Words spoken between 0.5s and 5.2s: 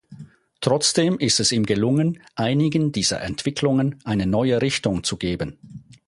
Trotzdem ist es ihm gelungen, einigen dieser Entwicklungen eine neue Richtung zu